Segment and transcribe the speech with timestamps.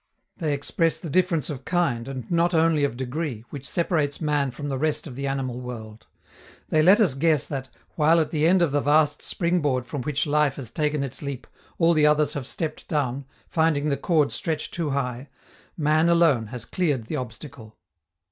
[0.37, 4.67] They express the difference of kind, and not only of degree, which separates man from
[4.67, 6.07] the rest of the animal world.
[6.69, 10.01] They let us guess that, while at the end of the vast spring board from
[10.01, 11.45] which life has taken its leap,
[11.77, 15.29] all the others have stepped down, finding the cord stretched too high,
[15.77, 17.77] man alone has cleared the obstacle.